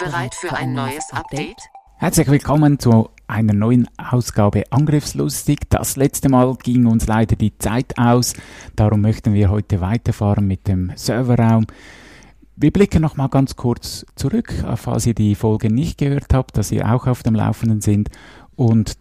[0.00, 1.58] Bereit für ein neues Update?
[1.96, 5.68] Herzlich willkommen zu einer neuen Ausgabe Angriffslustig.
[5.68, 8.32] Das letzte Mal ging uns leider die Zeit aus,
[8.76, 11.66] darum möchten wir heute weiterfahren mit dem Serverraum.
[12.56, 16.72] Wir blicken noch mal ganz kurz zurück, falls ihr die Folge nicht gehört habt, dass
[16.72, 18.08] ihr auch auf dem Laufenden sind
[18.56, 18.96] und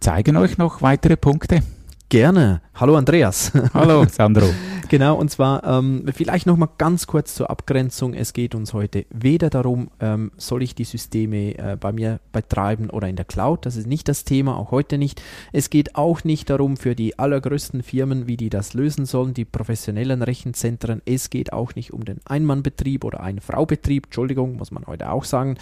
[0.00, 1.62] zeigen euch noch weitere Punkte.
[2.10, 2.60] Gerne.
[2.74, 3.52] Hallo Andreas.
[3.72, 4.48] Hallo Sandro.
[4.88, 8.14] genau, und zwar ähm, vielleicht nochmal ganz kurz zur Abgrenzung.
[8.14, 12.90] Es geht uns heute weder darum, ähm, soll ich die Systeme äh, bei mir betreiben
[12.90, 13.64] oder in der Cloud.
[13.64, 15.22] Das ist nicht das Thema, auch heute nicht.
[15.52, 19.44] Es geht auch nicht darum, für die allergrößten Firmen, wie die das lösen sollen, die
[19.44, 21.02] professionellen Rechenzentren.
[21.06, 25.58] Es geht auch nicht um den Einmannbetrieb oder Ein-Frau-Betrieb, Entschuldigung, muss man heute auch sagen.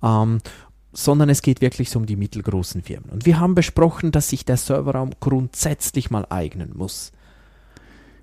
[0.00, 0.38] Ähm,
[0.92, 3.10] sondern es geht wirklich so um die mittelgroßen Firmen.
[3.10, 7.12] Und wir haben besprochen, dass sich der Serverraum grundsätzlich mal eignen muss.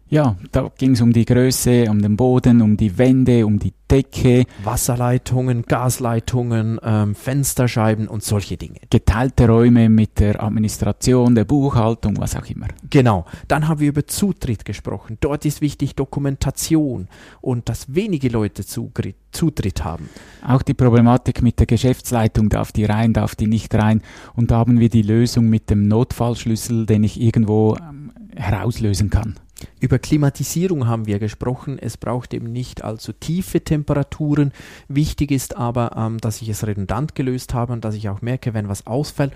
[0.08, 3.73] Ja, da ging es um die Größe, um den Boden, um die Wände, um die
[3.89, 4.45] Decke.
[4.64, 8.80] Wasserleitungen, Gasleitungen, ähm, Fensterscheiben und solche Dinge.
[8.89, 12.67] Geteilte Räume mit der Administration, der Buchhaltung, was auch immer.
[12.89, 13.25] Genau.
[13.47, 15.17] Dann haben wir über Zutritt gesprochen.
[15.22, 17.08] Dort ist wichtig Dokumentation
[17.42, 20.09] und dass wenige Leute Zugriff, Zutritt haben.
[20.47, 24.02] Auch die Problematik mit der Geschäftsleitung, darf die rein, darf die nicht rein.
[24.36, 29.36] Und da haben wir die Lösung mit dem Notfallschlüssel, den ich irgendwo ähm, herauslösen kann.
[29.80, 31.80] Über Klimatisierung haben wir gesprochen.
[31.80, 34.52] Es braucht eben nicht allzu tiefe Temperaturen.
[34.88, 38.53] Wichtig ist aber, ähm, dass ich es redundant gelöst habe und dass ich auch merke,
[38.53, 39.34] wenn was ausfällt.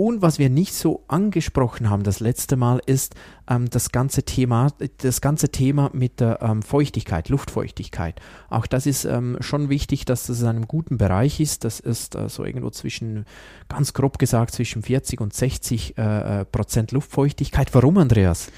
[0.00, 3.16] Und was wir nicht so angesprochen haben das letzte Mal ist
[3.50, 8.20] ähm, das ganze Thema, das ganze Thema mit der ähm, Feuchtigkeit, Luftfeuchtigkeit.
[8.48, 11.64] Auch das ist ähm, schon wichtig, dass das in einem guten Bereich ist.
[11.64, 13.26] Das ist äh, so irgendwo zwischen,
[13.68, 16.02] ganz grob gesagt, zwischen 40 und 60 äh,
[16.42, 17.74] äh, Prozent Luftfeuchtigkeit.
[17.74, 18.52] Warum, Andreas?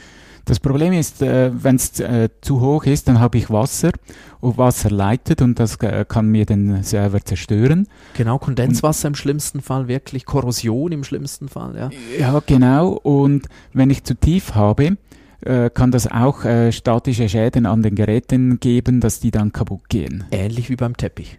[0.50, 3.92] Das Problem ist, äh, wenn es äh, zu hoch ist, dann habe ich Wasser
[4.40, 7.86] und Wasser leitet und das äh, kann mir den Server zerstören.
[8.14, 11.76] Genau, Kondenswasser und, im schlimmsten Fall, wirklich Korrosion im schlimmsten Fall.
[11.76, 12.88] Ja, ja genau.
[12.88, 14.96] Und wenn ich zu tief habe,
[15.72, 16.40] kann das auch
[16.70, 20.24] statische Schäden an den Geräten geben, dass die dann kaputt gehen.
[20.32, 21.38] Ähnlich wie beim Teppich.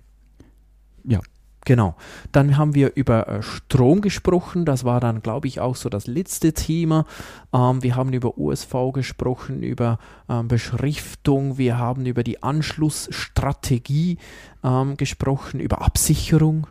[1.03, 1.19] Ja.
[1.65, 1.95] Genau.
[2.31, 4.65] Dann haben wir über äh, Strom gesprochen.
[4.65, 7.05] Das war dann, glaube ich, auch so das letzte Thema.
[7.53, 11.57] Ähm, wir haben über USV gesprochen, über ähm, Beschriftung.
[11.57, 14.17] Wir haben über die Anschlussstrategie
[14.63, 16.67] ähm, gesprochen, über Absicherung.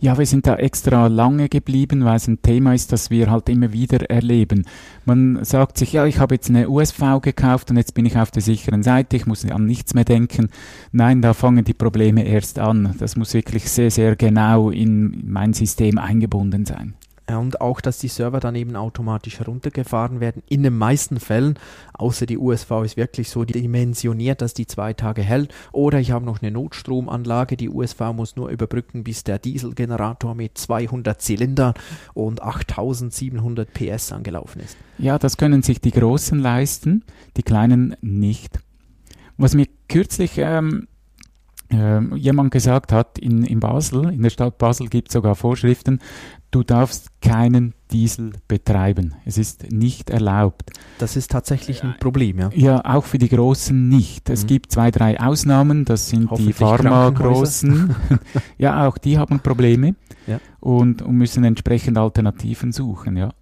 [0.00, 3.48] Ja, wir sind da extra lange geblieben, weil es ein Thema ist, das wir halt
[3.48, 4.64] immer wieder erleben.
[5.04, 8.30] Man sagt sich, ja, ich habe jetzt eine USV gekauft und jetzt bin ich auf
[8.30, 10.50] der sicheren Seite, ich muss an nichts mehr denken.
[10.92, 12.94] Nein, da fangen die Probleme erst an.
[12.98, 16.94] Das muss wirklich sehr, sehr genau in mein System eingebunden sein
[17.36, 20.42] und auch, dass die Server dann eben automatisch heruntergefahren werden.
[20.48, 21.58] In den meisten Fällen,
[21.92, 25.52] außer die USV ist wirklich so dimensioniert, dass die zwei Tage hält.
[25.72, 27.56] Oder ich habe noch eine Notstromanlage.
[27.56, 31.74] Die USV muss nur überbrücken, bis der Dieselgenerator mit 200 Zylindern
[32.14, 34.76] und 8700 PS angelaufen ist.
[34.96, 37.04] Ja, das können sich die Großen leisten,
[37.36, 38.58] die Kleinen nicht.
[39.36, 40.88] Was mir kürzlich ähm,
[41.70, 46.00] äh, jemand gesagt hat, in, in Basel, in der Stadt Basel gibt es sogar Vorschriften,
[46.50, 49.14] du darfst keinen Diesel betreiben.
[49.24, 50.70] Es ist nicht erlaubt.
[50.98, 52.50] Das ist tatsächlich ein Problem, ja?
[52.54, 54.28] Ja, auch für die Großen nicht.
[54.30, 54.46] Es mhm.
[54.48, 57.94] gibt zwei, drei Ausnahmen, das sind die Pharma-Großen.
[58.58, 59.94] ja, auch die haben Probleme
[60.26, 60.40] ja.
[60.60, 63.32] und, und müssen entsprechend Alternativen suchen, ja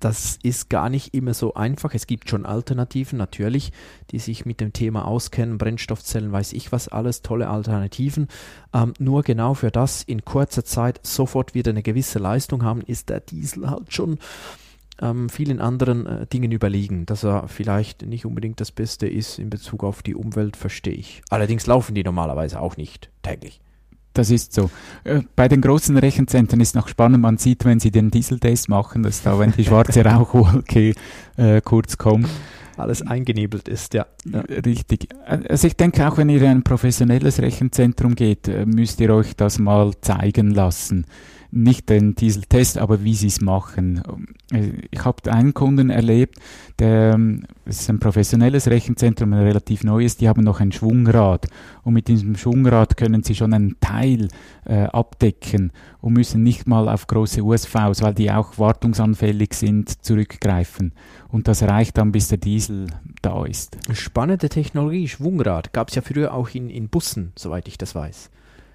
[0.00, 1.94] das ist gar nicht immer so einfach.
[1.94, 3.72] Es gibt schon Alternativen, natürlich,
[4.10, 5.58] die sich mit dem Thema auskennen.
[5.58, 8.28] Brennstoffzellen, weiß ich was, alles tolle Alternativen.
[8.72, 13.08] Ähm, nur genau für das in kurzer Zeit sofort wieder eine gewisse Leistung haben, ist
[13.08, 14.18] der Diesel halt schon
[15.00, 17.06] ähm, vielen anderen äh, Dingen überlegen.
[17.06, 21.22] Dass er vielleicht nicht unbedingt das Beste ist in Bezug auf die Umwelt, verstehe ich.
[21.30, 23.60] Allerdings laufen die normalerweise auch nicht täglich.
[24.18, 24.68] Das ist so.
[25.04, 29.04] Äh, bei den großen Rechenzentren ist noch spannend, man sieht, wenn sie den Diesel-Test machen,
[29.04, 30.94] dass da, wenn die schwarze Rauchwolke
[31.36, 32.28] äh, kurz kommt.
[32.78, 34.06] Alles eingenebelt ist, ja.
[34.30, 34.40] ja.
[34.40, 35.08] Richtig.
[35.24, 39.36] Also ich denke auch, wenn ihr in ein professionelles Rechenzentrum geht, äh, müsst ihr euch
[39.36, 41.06] das mal zeigen lassen
[41.50, 44.02] nicht den Dieseltest, aber wie sie es machen.
[44.52, 46.36] Äh, ich habe einen Kunden erlebt,
[46.78, 51.46] der ähm, es ist ein professionelles Rechenzentrum, ein relativ neues, die haben noch ein Schwungrad
[51.84, 54.28] und mit diesem Schwungrad können sie schon einen Teil
[54.66, 60.92] äh, abdecken und müssen nicht mal auf große USVs, weil die auch wartungsanfällig sind, zurückgreifen.
[61.30, 62.67] Und das reicht dann, bis der Diesel
[63.22, 63.76] da ist.
[63.92, 65.72] Spannende Technologie, Schwungrad.
[65.72, 68.30] Gab es ja früher auch in, in Bussen, soweit ich das weiß.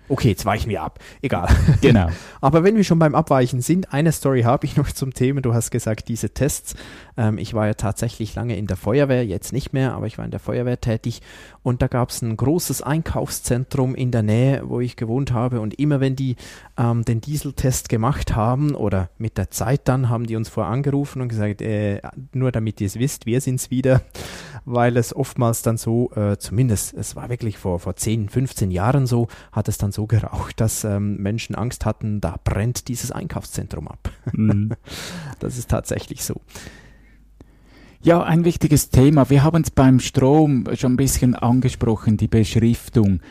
[0.09, 0.99] Okay, jetzt weichen wir ab.
[1.21, 1.47] Egal.
[1.81, 2.07] Genau.
[2.41, 5.41] Aber wenn wir schon beim Abweichen sind, eine Story habe ich noch zum Thema.
[5.41, 6.75] Du hast gesagt, diese Tests.
[7.15, 10.25] Ähm, ich war ja tatsächlich lange in der Feuerwehr, jetzt nicht mehr, aber ich war
[10.25, 11.21] in der Feuerwehr tätig.
[11.61, 15.61] Und da gab es ein großes Einkaufszentrum in der Nähe, wo ich gewohnt habe.
[15.61, 16.35] Und immer wenn die
[16.77, 21.29] ähm, den Dieseltest gemacht haben oder mit der Zeit dann, haben die uns vorangerufen und
[21.29, 22.01] gesagt, äh,
[22.33, 24.01] nur damit ihr es wisst, wir sind es wieder,
[24.65, 29.05] weil es oftmals dann so, äh, zumindest, es war wirklich vor, vor 10, 15 Jahren
[29.05, 33.87] so, hat es dann so geraucht, dass ähm, Menschen Angst hatten, da brennt dieses Einkaufszentrum
[33.87, 34.09] ab.
[34.31, 34.71] Mhm.
[35.39, 36.39] Das ist tatsächlich so.
[38.01, 39.29] Ja, ein wichtiges Thema.
[39.29, 43.21] Wir haben es beim Strom schon ein bisschen angesprochen, die Beschriftung,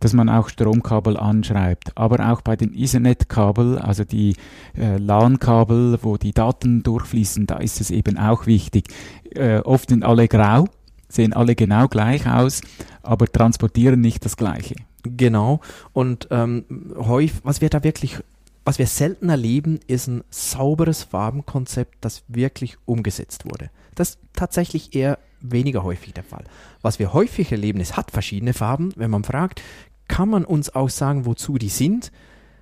[0.00, 1.96] dass man auch Stromkabel anschreibt.
[1.96, 4.36] Aber auch bei den Ethernet-Kabel, also die
[4.74, 8.88] äh, LAN-Kabel, wo die Daten durchfließen, da ist es eben auch wichtig.
[9.34, 10.66] Äh, oft sind alle grau,
[11.14, 12.60] sehen alle genau gleich aus,
[13.02, 14.76] aber transportieren nicht das Gleiche.
[15.02, 15.60] Genau.
[15.92, 16.64] Und ähm,
[16.96, 18.18] häufig, was wir da wirklich,
[18.64, 23.70] was wir selten erleben, ist ein sauberes Farbenkonzept, das wirklich umgesetzt wurde.
[23.94, 26.44] Das ist tatsächlich eher weniger häufig der Fall.
[26.80, 28.92] Was wir häufig erleben, es hat verschiedene Farben.
[28.96, 29.60] Wenn man fragt,
[30.08, 32.12] kann man uns auch sagen, wozu die sind?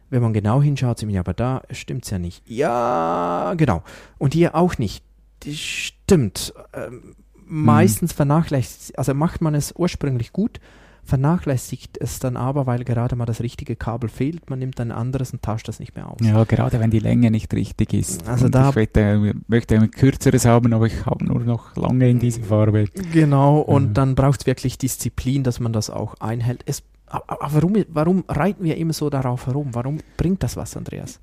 [0.08, 2.42] Wenn man genau hinschaut, sind wir aber da stimmt es ja nicht.
[2.48, 3.82] Ja, genau.
[4.18, 5.04] Und hier auch nicht.
[5.40, 6.52] Das stimmt.
[6.72, 7.14] Ähm,
[7.50, 8.16] meistens hm.
[8.16, 10.60] vernachlässigt, also macht man es ursprünglich gut,
[11.04, 14.48] vernachlässigt es dann aber, weil gerade mal das richtige Kabel fehlt.
[14.48, 16.18] Man nimmt ein anderes und tauscht das nicht mehr aus.
[16.20, 18.26] Ja, gerade wenn die Länge nicht richtig ist.
[18.28, 22.08] Also und da ich möchte, möchte ein kürzeres haben, aber ich habe nur noch lange
[22.08, 22.86] in dieser Farbe.
[23.12, 23.94] Genau, und mhm.
[23.94, 26.62] dann braucht es wirklich Disziplin, dass man das auch einhält.
[26.66, 29.70] Es, aber warum, warum reiten wir immer so darauf herum?
[29.72, 31.18] Warum bringt das was, Andreas?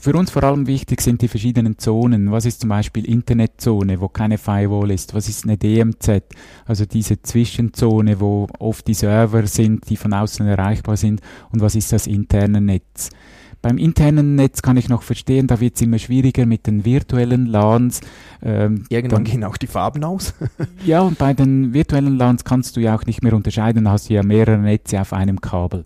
[0.00, 2.30] Für uns vor allem wichtig sind die verschiedenen Zonen.
[2.30, 5.14] Was ist zum Beispiel Internetzone, wo keine Firewall ist?
[5.14, 6.22] Was ist eine DMZ?
[6.66, 11.22] Also diese Zwischenzone, wo oft die Server sind, die von außen erreichbar sind.
[11.52, 13.10] Und was ist das interne Netz?
[13.64, 17.46] Beim internen Netz kann ich noch verstehen, da wird es immer schwieriger mit den virtuellen
[17.46, 18.02] LANs.
[18.42, 20.34] Ähm, Irgendwann dann, gehen auch die Farben aus.
[20.84, 24.10] ja, und bei den virtuellen LANs kannst du ja auch nicht mehr unterscheiden, da hast
[24.10, 25.82] du ja mehrere Netze auf einem Kabel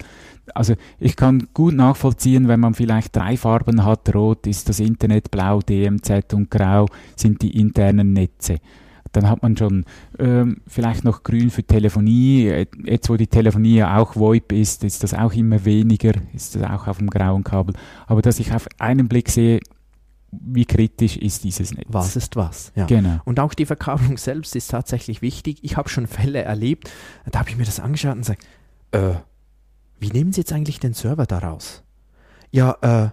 [0.55, 5.31] also ich kann gut nachvollziehen, wenn man vielleicht drei Farben hat, rot ist das Internet,
[5.31, 8.59] blau DMZ und grau sind die internen Netze.
[9.13, 9.85] Dann hat man schon
[10.19, 12.67] ähm, vielleicht noch grün für Telefonie.
[12.85, 16.63] Jetzt, wo die Telefonie ja auch VoIP ist, ist das auch immer weniger, ist das
[16.65, 17.75] auch auf dem grauen Kabel.
[18.07, 19.61] Aber dass ich auf einen Blick sehe,
[20.31, 21.87] wie kritisch ist dieses Netz?
[21.89, 22.73] Was ist was?
[22.75, 22.87] Ja.
[22.87, 23.19] Genau.
[23.25, 25.59] Und auch die Verkabelung selbst ist tatsächlich wichtig.
[25.63, 26.91] Ich habe schon Fälle erlebt,
[27.31, 28.45] da habe ich mir das angeschaut und gesagt,
[28.93, 29.15] äh,
[30.01, 31.83] wie nehmen Sie jetzt eigentlich den Server da raus?
[32.51, 33.11] Ja, äh,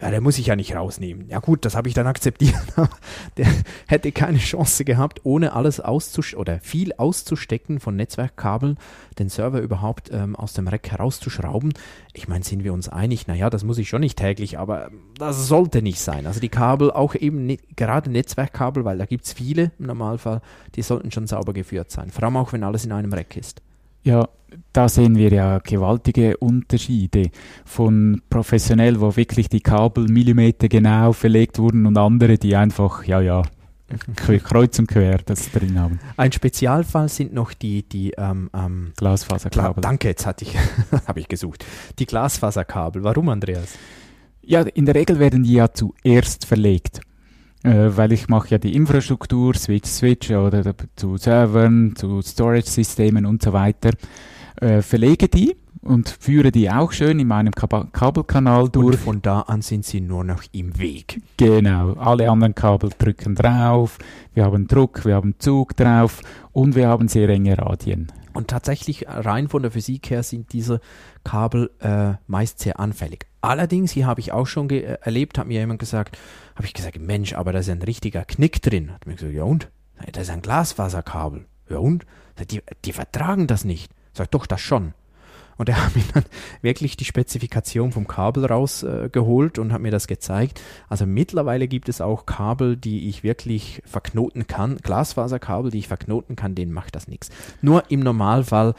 [0.00, 1.26] ja, der muss ich ja nicht rausnehmen.
[1.28, 2.54] Ja gut, das habe ich dann akzeptiert.
[3.38, 3.46] der
[3.86, 8.76] hätte keine Chance gehabt, ohne alles auszustecken oder viel auszustecken von Netzwerkkabeln,
[9.18, 11.72] den Server überhaupt ähm, aus dem Rack herauszuschrauben.
[12.12, 13.26] Ich meine, sind wir uns einig?
[13.26, 16.26] Naja, das muss ich schon nicht täglich, aber das sollte nicht sein.
[16.26, 20.42] Also die Kabel, auch eben ne gerade Netzwerkkabel, weil da gibt es viele im Normalfall,
[20.74, 22.10] die sollten schon sauber geführt sein.
[22.10, 23.62] Vor allem auch, wenn alles in einem Rack ist.
[24.06, 24.28] Ja,
[24.72, 27.30] da sehen wir ja gewaltige Unterschiede
[27.64, 33.20] von professionell, wo wirklich die Kabel Millimeter genau verlegt wurden und andere, die einfach, ja,
[33.20, 33.42] ja,
[34.44, 35.98] kreuz und quer das drin haben.
[36.16, 39.80] Ein Spezialfall sind noch die, die ähm, ähm, Glasfaserkabel.
[39.80, 40.56] danke, jetzt hatte ich,
[41.08, 41.64] habe ich gesucht.
[41.98, 43.02] Die Glasfaserkabel.
[43.02, 43.76] Warum, Andreas?
[44.42, 47.00] Ja, in der Regel werden die ja zuerst verlegt
[47.66, 53.52] weil ich mache ja die Infrastruktur, Switch, Switch oder zu Servern, zu Storage-Systemen und so
[53.52, 53.90] weiter,
[54.60, 58.96] äh, verlege die und führe die auch schön in meinem Kab Kabelkanal durch.
[58.96, 61.20] Und von da an sind sie nur noch im Weg.
[61.36, 63.98] Genau, alle anderen Kabel drücken drauf,
[64.34, 66.20] wir haben Druck, wir haben Zug drauf
[66.52, 68.08] und wir haben sehr enge Radien.
[68.32, 70.80] Und tatsächlich rein von der Physik her sind diese
[71.24, 73.26] Kabel äh, meist sehr anfällig.
[73.40, 76.18] Allerdings, hier habe ich auch schon erlebt, hat mir jemand gesagt,
[76.56, 78.92] habe ich gesagt, Mensch, aber da ist ein richtiger Knick drin.
[78.92, 79.70] Hat mir gesagt, ja und?
[80.12, 81.46] Da ist ein Glasfaserkabel.
[81.68, 82.06] Ja und?
[82.50, 83.92] Die, die vertragen das nicht.
[84.12, 84.94] Sag doch, das schon.
[85.58, 86.24] Und er hat mir dann
[86.62, 90.60] wirklich die Spezifikation vom Kabel rausgeholt äh, und hat mir das gezeigt.
[90.88, 96.36] Also mittlerweile gibt es auch Kabel, die ich wirklich verknoten kann, Glasfaserkabel, die ich verknoten
[96.36, 97.30] kann, denen macht das nichts.
[97.62, 98.74] Nur im Normalfall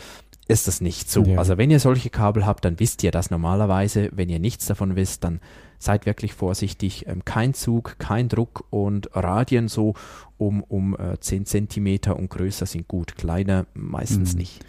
[0.48, 1.24] ist das nicht so.
[1.24, 1.40] Ja.
[1.40, 4.10] Also wenn ihr solche Kabel habt, dann wisst ihr das normalerweise.
[4.14, 5.42] Wenn ihr nichts davon wisst, dann
[5.80, 7.06] seid wirklich vorsichtig.
[7.08, 9.94] Ähm, kein Zug, kein Druck und Radien so
[10.38, 14.40] um, um äh, 10 cm und größer sind gut, kleiner meistens mhm.
[14.40, 14.66] nicht.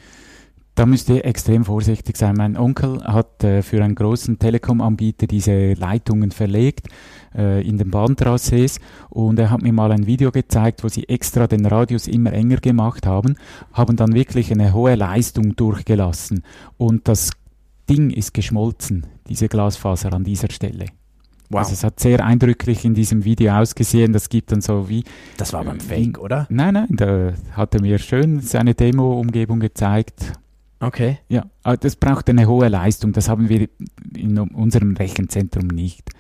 [0.78, 2.36] Da müsst ihr extrem vorsichtig sein.
[2.36, 6.86] Mein Onkel hat äh, für einen großen Telekom-Anbieter diese Leitungen verlegt
[7.34, 8.78] äh, in den Bahntrassees
[9.10, 12.58] und er hat mir mal ein Video gezeigt, wo sie extra den Radius immer enger
[12.58, 13.34] gemacht haben,
[13.72, 16.44] haben dann wirklich eine hohe Leistung durchgelassen
[16.76, 17.32] und das
[17.88, 20.86] Ding ist geschmolzen, diese Glasfaser an dieser Stelle.
[21.50, 21.60] Wow.
[21.60, 24.12] Also es hat sehr eindrücklich in diesem Video ausgesehen.
[24.12, 25.04] Das gibt dann so wie.
[25.38, 26.46] Das war beim Fake, oder?
[26.50, 30.32] Nein, nein, da hat er mir schön seine Demo-Umgebung gezeigt.
[30.80, 31.18] Okay.
[31.28, 31.46] Ja,
[31.80, 33.12] das braucht eine hohe Leistung.
[33.12, 33.68] Das haben wir
[34.14, 36.10] in unserem Rechenzentrum nicht.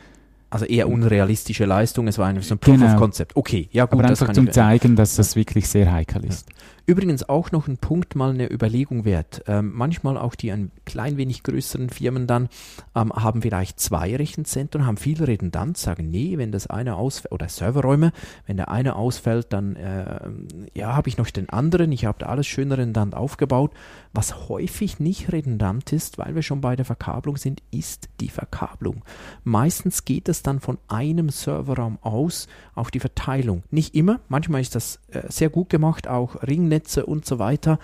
[0.50, 2.08] Also eher unrealistische Leistung.
[2.08, 2.94] Es war einfach so ein Proof genau.
[2.94, 3.36] of Concept.
[3.36, 4.00] Okay, ja gut.
[4.00, 6.48] Aber einfach zum zeigen, dass das wirklich sehr heikel ist.
[6.48, 6.56] Ja.
[6.88, 9.42] Übrigens auch noch ein Punkt mal eine Überlegung wert.
[9.46, 12.48] Ähm, manchmal auch die ein klein wenig größeren Firmen dann
[12.96, 17.50] ähm, haben vielleicht zwei Rechenzentren, haben viel Redundanz, sagen, nee, wenn das eine ausfällt, oder
[17.50, 18.12] Serverräume,
[18.46, 20.30] wenn der eine ausfällt, dann äh,
[20.72, 23.72] ja, habe ich noch den anderen, ich habe alles schön redundant aufgebaut.
[24.14, 29.04] Was häufig nicht redundant ist, weil wir schon bei der Verkabelung sind, ist die Verkabelung.
[29.44, 33.62] Meistens geht es dann von einem Serverraum aus auf die Verteilung.
[33.70, 37.78] Nicht immer, manchmal ist das äh, sehr gut gemacht, auch Ringnetz Netze und so weiter.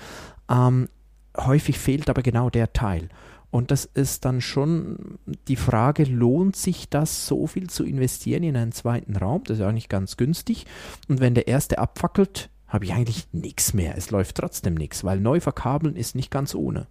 [0.48, 0.88] Ähm,
[1.36, 3.08] häufig fehlt aber genau der Teil.
[3.50, 8.56] Und das ist dann schon die Frage, lohnt sich das so viel zu investieren in
[8.56, 9.42] einen zweiten Raum?
[9.44, 10.66] Das ist eigentlich ganz günstig.
[11.06, 13.96] Und wenn der erste abfackelt, habe ich eigentlich nichts mehr.
[13.96, 16.88] Es läuft trotzdem nichts, weil neu verkabeln ist nicht ganz ohne.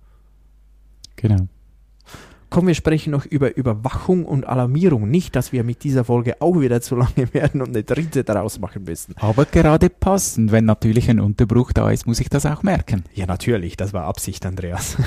[1.18, 1.48] Genau.
[2.54, 5.10] Komm, wir sprechen noch über Überwachung und Alarmierung.
[5.10, 8.60] Nicht, dass wir mit dieser Folge auch wieder zu lange werden und eine dritte daraus
[8.60, 9.16] machen müssen.
[9.18, 13.06] Aber gerade passend, wenn natürlich ein Unterbruch da ist, muss ich das auch merken.
[13.16, 14.98] Ja, natürlich, das war Absicht, Andreas.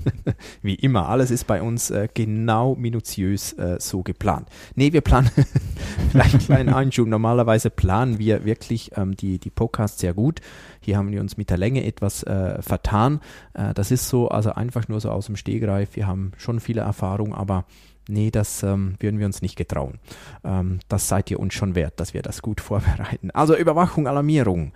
[0.62, 4.48] Wie immer, alles ist bei uns äh, genau minutiös äh, so geplant.
[4.74, 5.30] Nee, wir planen,
[6.12, 10.40] vielleicht einen kleinen Einschub, normalerweise planen wir wirklich ähm, die, die Podcasts sehr gut.
[10.86, 13.18] Hier haben wir uns mit der Länge etwas äh, vertan.
[13.54, 15.96] Äh, das ist so, also einfach nur so aus dem Stegreif.
[15.96, 17.64] Wir haben schon viele Erfahrung, aber
[18.08, 19.98] nee, das ähm, würden wir uns nicht getrauen.
[20.44, 23.32] Ähm, das seid ihr uns schon wert, dass wir das gut vorbereiten.
[23.32, 24.70] Also Überwachung, Alarmierung.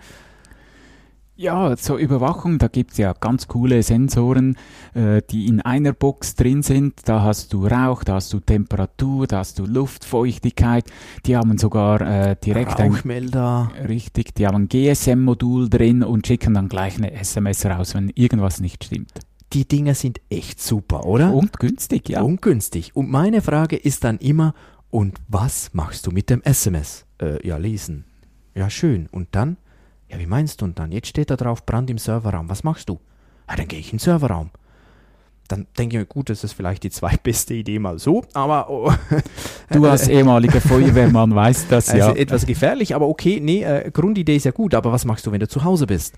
[1.35, 4.57] Ja, zur Überwachung, da gibt es ja ganz coole Sensoren,
[4.93, 6.99] äh, die in einer Box drin sind.
[7.05, 10.85] Da hast du Rauch, da hast du Temperatur, da hast du Luftfeuchtigkeit.
[11.25, 13.71] Die haben sogar äh, direkt Rauchmelder.
[13.75, 18.09] ein richtig, die haben ein GSM-Modul drin und schicken dann gleich eine SMS raus, wenn
[18.09, 19.11] irgendwas nicht stimmt.
[19.53, 21.33] Die Dinge sind echt super, oder?
[21.33, 22.21] Und günstig, ja.
[22.21, 22.95] Und günstig.
[22.95, 24.53] Und meine Frage ist dann immer,
[24.91, 27.05] und was machst du mit dem SMS?
[27.21, 28.05] Äh, ja, lesen.
[28.53, 29.07] Ja, schön.
[29.11, 29.57] Und dann?
[30.11, 30.91] Ja, wie meinst du und dann?
[30.91, 32.49] Jetzt steht da drauf, Brand im Serverraum.
[32.49, 32.99] Was machst du?
[33.49, 34.49] Ja, dann gehe ich in den Serverraum.
[35.47, 38.69] Dann denke ich mir, gut, das ist vielleicht die zweitbeste Idee mal so, aber.
[38.69, 38.93] Oh,
[39.69, 42.15] du als ehemaliger Feuerwehrmann weißt das also ja.
[42.15, 45.39] etwas gefährlich, aber okay, nee, äh, Grundidee ist ja gut, aber was machst du, wenn
[45.39, 46.15] du zu Hause bist?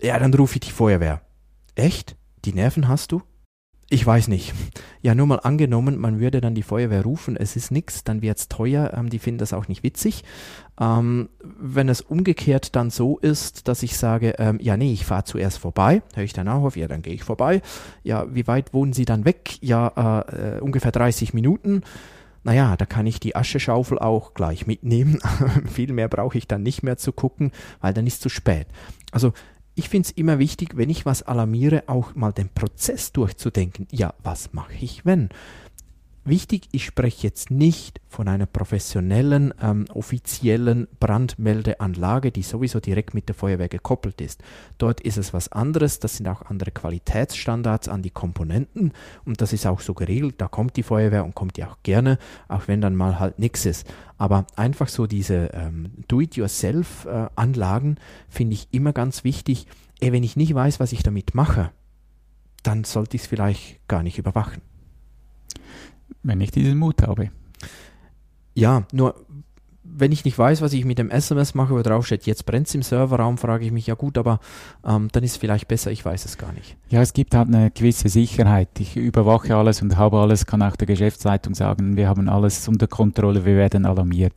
[0.00, 1.22] Ja, dann rufe ich die Feuerwehr.
[1.74, 2.16] Echt?
[2.44, 3.22] Die Nerven hast du?
[3.90, 4.52] Ich weiß nicht.
[5.02, 8.38] Ja, nur mal angenommen, man würde dann die Feuerwehr rufen, es ist nichts, dann wird
[8.38, 10.24] es teuer, ähm, die finden das auch nicht witzig.
[10.80, 15.24] Ähm, wenn es umgekehrt dann so ist, dass ich sage, ähm, ja, nee, ich fahre
[15.24, 17.62] zuerst vorbei, höre ich dann auch auf, ja, dann gehe ich vorbei.
[18.02, 19.58] Ja, wie weit wohnen Sie dann weg?
[19.60, 21.82] Ja, äh, äh, ungefähr 30 Minuten.
[22.44, 25.18] Naja, da kann ich die Ascheschaufel auch gleich mitnehmen.
[25.66, 28.68] Viel mehr brauche ich dann nicht mehr zu gucken, weil dann ist zu spät.
[29.12, 29.32] Also
[29.78, 33.86] ich finde es immer wichtig, wenn ich was alarmiere, auch mal den Prozess durchzudenken.
[33.92, 35.28] Ja, was mache ich, wenn?
[36.28, 43.28] Wichtig, ich spreche jetzt nicht von einer professionellen, ähm, offiziellen Brandmeldeanlage, die sowieso direkt mit
[43.28, 44.42] der Feuerwehr gekoppelt ist.
[44.76, 48.92] Dort ist es was anderes, das sind auch andere Qualitätsstandards an die Komponenten
[49.24, 52.18] und das ist auch so geregelt, da kommt die Feuerwehr und kommt ja auch gerne,
[52.46, 53.90] auch wenn dann mal halt nichts ist.
[54.18, 59.66] Aber einfach so diese ähm, Do-it-yourself-Anlagen äh, finde ich immer ganz wichtig.
[59.98, 61.70] Ey, wenn ich nicht weiß, was ich damit mache,
[62.62, 64.60] dann sollte ich es vielleicht gar nicht überwachen
[66.22, 67.30] wenn ich diesen Mut habe.
[68.54, 69.14] Ja, nur
[69.90, 72.68] wenn ich nicht weiß, was ich mit dem SMS mache, wo drauf steht, jetzt brennt
[72.68, 74.40] es im Serverraum, frage ich mich, ja gut, aber
[74.84, 76.76] ähm, dann ist es vielleicht besser, ich weiß es gar nicht.
[76.90, 78.68] Ja, es gibt halt eine gewisse Sicherheit.
[78.78, 82.86] Ich überwache alles und habe alles, kann auch der Geschäftsleitung sagen, wir haben alles unter
[82.86, 84.34] Kontrolle, wir werden alarmiert.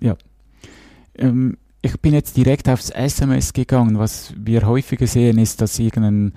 [0.00, 0.16] Ja.
[1.16, 3.98] Ähm, ich bin jetzt direkt aufs SMS gegangen.
[3.98, 6.32] Was wir häufiger sehen, ist, dass irgendein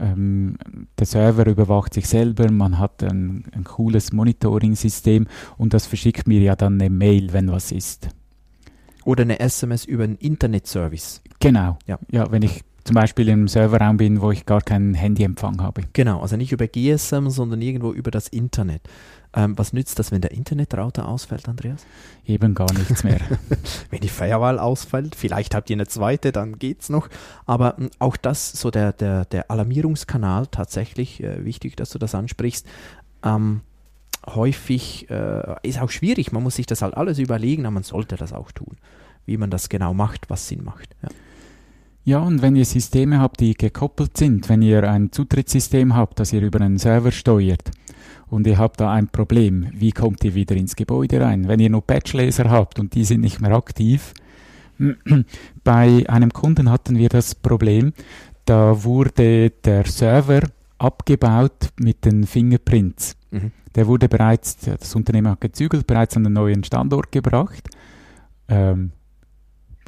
[0.00, 0.56] ähm,
[0.98, 5.26] der Server überwacht sich selber, man hat ein, ein cooles Monitoring-System
[5.58, 8.08] und das verschickt mir ja dann eine Mail, wenn was ist.
[9.04, 11.22] Oder eine SMS über einen Internetservice.
[11.38, 11.78] Genau.
[11.86, 11.98] Ja.
[12.10, 15.82] ja, wenn ich zum Beispiel im Serverraum bin, wo ich gar keinen Handyempfang habe.
[15.92, 18.82] Genau, also nicht über GSM, sondern irgendwo über das Internet.
[19.32, 21.86] Ähm, was nützt das, wenn der Internetrouter ausfällt, Andreas?
[22.26, 23.20] Eben gar nichts mehr.
[23.90, 27.08] wenn die Firewall ausfällt, vielleicht habt ihr eine zweite, dann geht's noch.
[27.46, 32.16] Aber mh, auch das, so der, der, der Alarmierungskanal, tatsächlich äh, wichtig, dass du das
[32.16, 32.66] ansprichst.
[33.22, 33.60] Ähm,
[34.26, 38.16] häufig äh, ist auch schwierig, man muss sich das halt alles überlegen, aber man sollte
[38.16, 38.76] das auch tun,
[39.26, 40.96] wie man das genau macht, was Sinn macht.
[41.02, 41.08] Ja.
[42.02, 46.32] Ja, und wenn ihr Systeme habt, die gekoppelt sind, wenn ihr ein Zutrittssystem habt, das
[46.32, 47.70] ihr über einen Server steuert
[48.30, 51.48] und ihr habt da ein Problem, wie kommt ihr wieder ins Gebäude rein?
[51.48, 54.14] Wenn ihr nur Batchleser habt und die sind nicht mehr aktiv,
[55.64, 57.92] bei einem Kunden hatten wir das Problem,
[58.44, 60.42] da wurde der Server
[60.78, 63.16] abgebaut mit den Fingerprints.
[63.30, 63.52] Mhm.
[63.74, 67.68] Der wurde bereits, das Unternehmen hat gezügelt, bereits an den neuen Standort gebracht.
[68.48, 68.92] Ähm,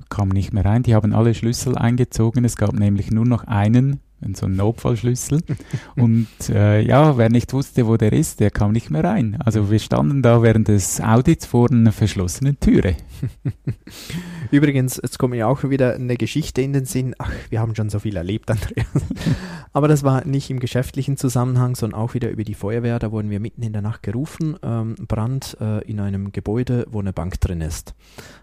[0.08, 0.82] kam nicht mehr rein.
[0.82, 2.44] Die haben alle Schlüssel eingezogen.
[2.44, 4.00] Es gab nämlich nur noch einen,
[4.34, 5.42] so einen Notfallschlüssel.
[5.96, 9.38] Und äh, ja, wer nicht wusste, wo der ist, der kam nicht mehr rein.
[9.44, 12.96] Also wir standen da während des Audits vor einer verschlossenen Türe.
[14.50, 17.14] Übrigens, jetzt kommt mir auch wieder eine Geschichte in den Sinn.
[17.18, 18.86] Ach, wir haben schon so viel erlebt, Andreas.
[19.72, 22.98] Aber das war nicht im geschäftlichen Zusammenhang, sondern auch wieder über die Feuerwehr.
[22.98, 24.56] Da wurden wir mitten in der Nacht gerufen.
[24.62, 27.94] Ähm, Brand äh, in einem Gebäude, wo eine Bank drin ist.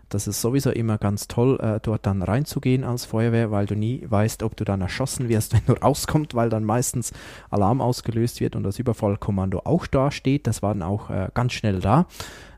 [0.10, 4.06] Das ist sowieso immer ganz toll, äh, dort dann reinzugehen als Feuerwehr, weil du nie
[4.08, 7.14] weißt, ob du dann erschossen wirst, wenn du rauskommst, weil dann meistens
[7.50, 10.48] Alarm ausgelöst wird und das Überfallkommando auch da steht.
[10.48, 12.08] Das war dann auch äh, ganz schnell da.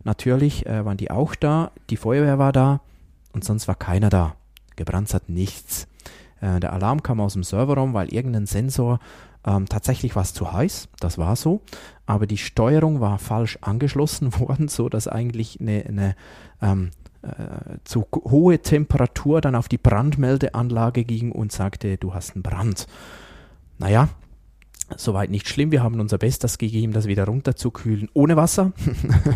[0.04, 2.82] Natürlich äh, waren die auch da, die Feuerwehr war da
[3.34, 4.36] und sonst war keiner da.
[4.76, 5.88] Gebrannt hat nichts.
[6.40, 9.00] Äh, der Alarm kam aus dem Serverraum, weil irgendein Sensor
[9.46, 11.62] ähm, tatsächlich war es zu heiß, das war so,
[12.06, 16.16] aber die Steuerung war falsch angeschlossen worden, so dass eigentlich eine, eine
[16.62, 17.01] ähm, äh,
[17.84, 22.88] zu hohe Temperatur dann auf die Brandmeldeanlage ging und sagte, du hast einen Brand.
[23.78, 24.10] Naja,
[24.98, 25.72] soweit nicht schlimm.
[25.72, 28.10] Wir haben unser Bestes gegeben, das wieder runterzukühlen.
[28.14, 28.72] Ohne Wasser.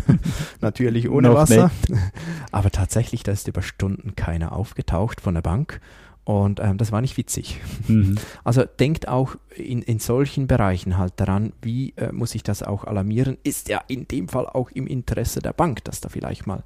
[0.60, 1.70] Natürlich ohne Noch Wasser.
[2.52, 5.80] Aber tatsächlich, da ist über Stunden keiner aufgetaucht von der Bank.
[6.26, 7.60] Und ähm, das war nicht witzig.
[7.86, 8.16] Mhm.
[8.44, 12.84] Also denkt auch in, in solchen Bereichen halt daran, wie äh, muss ich das auch
[12.84, 13.38] alarmieren?
[13.44, 16.64] Ist ja in dem Fall auch im Interesse der Bank, dass da vielleicht mal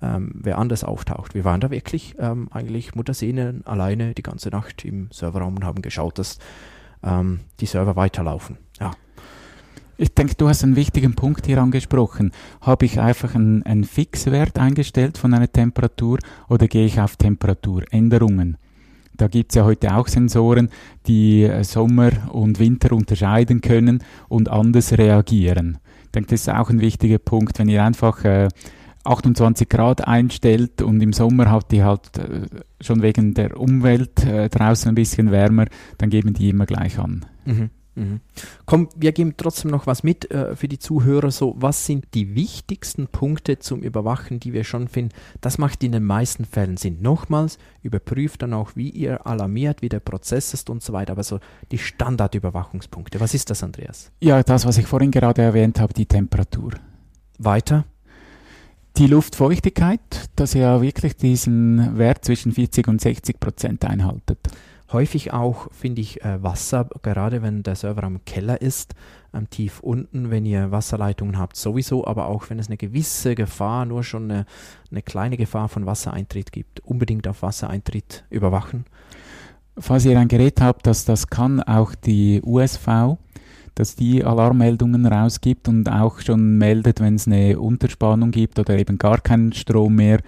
[0.00, 1.34] ähm, wer anders auftaucht.
[1.34, 5.82] Wir waren da wirklich ähm, eigentlich Muttersehnen alleine die ganze Nacht im Serverraum und haben
[5.82, 6.38] geschaut, dass
[7.02, 8.56] ähm, die Server weiterlaufen.
[8.80, 8.92] Ja.
[9.98, 12.32] Ich denke, du hast einen wichtigen Punkt hier angesprochen.
[12.62, 18.56] Habe ich einfach einen, einen Fixwert eingestellt von einer Temperatur oder gehe ich auf Temperaturänderungen?
[19.16, 20.70] Da gibt es ja heute auch Sensoren,
[21.06, 25.78] die äh, Sommer und Winter unterscheiden können und anders reagieren.
[26.04, 28.48] Ich denke, das ist auch ein wichtiger Punkt, wenn ihr einfach äh,
[29.04, 32.46] 28 Grad einstellt und im Sommer hat die halt äh,
[32.80, 35.66] schon wegen der Umwelt äh, draußen ein bisschen wärmer,
[35.98, 37.24] dann geben die immer gleich an.
[37.44, 37.70] Mhm.
[37.94, 38.20] Mhm.
[38.64, 41.30] Komm, wir geben trotzdem noch was mit äh, für die Zuhörer.
[41.30, 45.14] So, was sind die wichtigsten Punkte zum Überwachen, die wir schon finden?
[45.40, 47.02] Das macht in den meisten Fällen Sinn.
[47.02, 51.12] Nochmals, überprüft dann auch, wie ihr alarmiert, wie der Prozess ist und so weiter.
[51.12, 51.38] Aber so
[51.70, 53.20] die Standardüberwachungspunkte.
[53.20, 54.10] Was ist das, Andreas?
[54.20, 56.72] Ja, das, was ich vorhin gerade erwähnt habe, die Temperatur.
[57.38, 57.84] Weiter?
[58.98, 60.00] Die Luftfeuchtigkeit,
[60.36, 64.38] dass ihr ja wirklich diesen Wert zwischen 40 und 60 Prozent einhaltet.
[64.92, 68.94] Häufig auch finde ich äh, Wasser, gerade wenn der Server am Keller ist,
[69.48, 74.04] tief unten, wenn ihr Wasserleitungen habt, sowieso, aber auch wenn es eine gewisse Gefahr, nur
[74.04, 74.46] schon eine,
[74.90, 78.84] eine kleine Gefahr von Wassereintritt gibt, unbedingt auf Wassereintritt überwachen.
[79.78, 83.16] Falls ihr ein Gerät habt, das das kann, auch die USV,
[83.74, 88.98] dass die Alarmmeldungen rausgibt und auch schon meldet, wenn es eine Unterspannung gibt oder eben
[88.98, 90.20] gar keinen Strom mehr,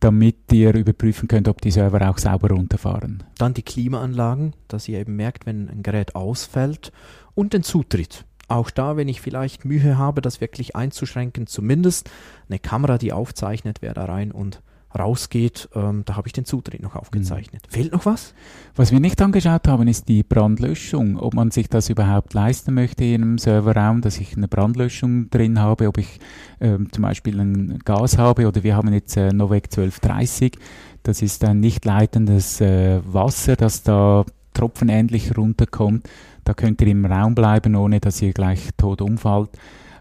[0.00, 3.24] damit ihr überprüfen könnt, ob die Server auch sauber runterfahren.
[3.38, 6.92] Dann die Klimaanlagen, dass ihr eben merkt, wenn ein Gerät ausfällt
[7.34, 8.24] und den Zutritt.
[8.48, 12.10] Auch da, wenn ich vielleicht Mühe habe, das wirklich einzuschränken, zumindest
[12.48, 14.62] eine Kamera, die aufzeichnet, wer da rein und
[14.96, 17.62] rausgeht, ähm, da habe ich den Zutritt noch aufgezeichnet.
[17.68, 17.72] Mhm.
[17.72, 18.34] Fehlt noch was?
[18.74, 21.18] Was wir nicht angeschaut haben, ist die Brandlöschung.
[21.18, 25.58] Ob man sich das überhaupt leisten möchte in einem Serverraum, dass ich eine Brandlöschung drin
[25.60, 26.20] habe, ob ich
[26.60, 30.58] ähm, zum Beispiel ein Gas habe oder wir haben jetzt äh, Novec 1230.
[31.02, 34.24] Das ist ein nicht leitendes äh, Wasser, das da
[34.54, 36.08] tropfenähnlich runterkommt.
[36.44, 39.50] Da könnt ihr im Raum bleiben, ohne dass ihr gleich tot umfallt.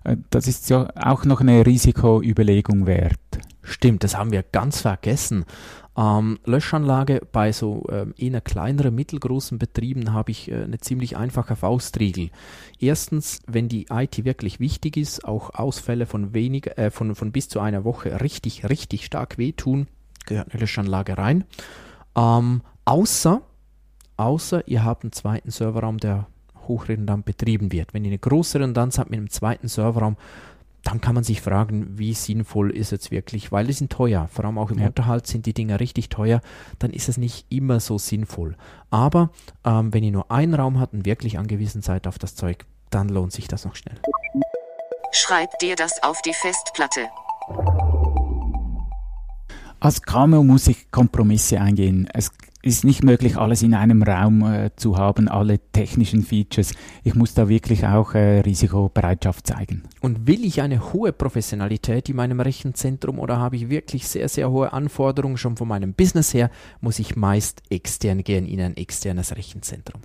[0.08, 3.20] Äh, das ist ja auch noch eine Risikoüberlegung wert.
[3.62, 5.46] Stimmt, das haben wir ganz vergessen.
[5.98, 11.56] Ähm, Löschanlage bei so ähm, eher kleineren, mittelgroßen Betrieben habe ich äh, eine ziemlich einfache
[11.56, 12.30] Faustregel.
[12.80, 17.50] Erstens, wenn die IT wirklich wichtig ist, auch Ausfälle von, weniger, äh, von, von bis
[17.50, 19.88] zu einer Woche richtig, richtig stark wehtun,
[20.28, 21.46] gehört eine Löschanlage rein.
[22.16, 23.42] Ähm, außer,
[24.18, 26.28] außer ihr habt einen zweiten Serverraum, der
[26.68, 27.94] hochredundant betrieben wird.
[27.94, 30.18] Wenn ihr eine große Redundanz habt mit einem zweiten Serverraum,
[30.84, 34.46] dann kann man sich fragen, wie sinnvoll ist es wirklich, weil die sind teuer, vor
[34.46, 34.88] allem auch im ja.
[34.88, 36.40] Unterhalt sind die Dinger richtig teuer,
[36.80, 38.56] dann ist es nicht immer so sinnvoll.
[38.90, 39.32] Aber
[39.66, 43.10] ähm, wenn ihr nur einen Raum habt und wirklich angewiesen seid auf das Zeug, dann
[43.10, 44.00] lohnt sich das noch schnell.
[45.12, 47.08] Schreib dir das auf die Festplatte.
[49.80, 52.10] Als KMU muss ich Kompromisse eingehen.
[52.14, 52.32] Es
[52.68, 56.74] ist nicht möglich, alles in einem Raum äh, zu haben, alle technischen Features.
[57.04, 59.84] Ich muss da wirklich auch äh, Risikobereitschaft zeigen.
[60.02, 64.52] Und will ich eine hohe Professionalität in meinem Rechenzentrum oder habe ich wirklich sehr, sehr
[64.52, 66.52] hohe Anforderungen schon von meinem Business her,
[66.82, 70.02] muss ich meist extern gehen in ein externes Rechenzentrum.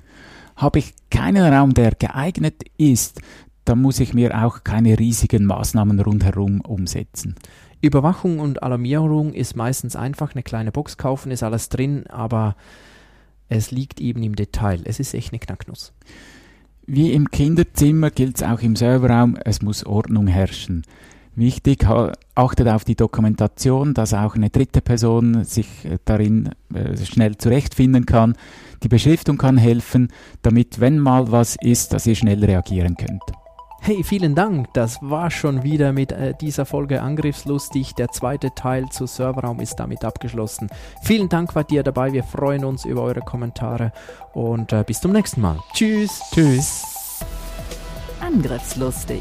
[0.56, 3.20] Habe ich keinen Raum, der geeignet ist,
[3.64, 7.36] dann muss ich mir auch keine riesigen Maßnahmen rundherum umsetzen.
[7.82, 12.56] Überwachung und Alarmierung ist meistens einfach, eine kleine Box kaufen, ist alles drin, aber
[13.48, 14.80] es liegt eben im Detail.
[14.84, 15.92] Es ist echt eine Knacknuss.
[16.86, 20.82] Wie im Kinderzimmer gilt es auch im Serverraum, es muss Ordnung herrschen.
[21.34, 21.86] Wichtig,
[22.34, 28.04] achtet auf die Dokumentation, dass auch eine dritte Person sich äh, darin äh, schnell zurechtfinden
[28.04, 28.36] kann.
[28.82, 30.08] Die Beschriftung kann helfen,
[30.42, 33.22] damit, wenn mal was ist, dass ihr schnell reagieren könnt.
[33.84, 34.72] Hey, vielen Dank.
[34.74, 37.96] Das war schon wieder mit äh, dieser Folge Angriffslustig.
[37.96, 40.70] Der zweite Teil zu Serverraum ist damit abgeschlossen.
[41.02, 42.12] Vielen Dank wart ihr dabei.
[42.12, 43.90] Wir freuen uns über eure Kommentare
[44.34, 45.58] und äh, bis zum nächsten Mal.
[45.74, 46.20] Tschüss.
[46.32, 46.84] Tschüss.
[48.20, 49.20] Angriffslustig